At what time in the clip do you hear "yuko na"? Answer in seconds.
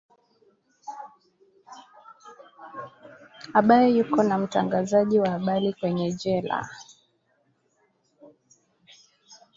3.97-4.37